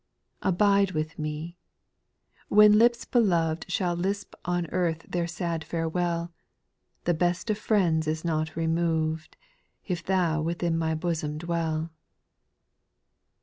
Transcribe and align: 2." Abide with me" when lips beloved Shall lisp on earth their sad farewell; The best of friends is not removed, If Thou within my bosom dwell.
2." 0.41 0.47
Abide 0.49 0.91
with 0.93 1.19
me" 1.19 1.57
when 2.47 2.79
lips 2.79 3.05
beloved 3.05 3.69
Shall 3.71 3.93
lisp 3.95 4.33
on 4.45 4.65
earth 4.71 5.05
their 5.07 5.27
sad 5.27 5.63
farewell; 5.63 6.33
The 7.03 7.13
best 7.13 7.51
of 7.51 7.59
friends 7.59 8.07
is 8.07 8.25
not 8.25 8.55
removed, 8.55 9.37
If 9.85 10.03
Thou 10.03 10.41
within 10.41 10.75
my 10.75 10.95
bosom 10.95 11.37
dwell. 11.37 11.91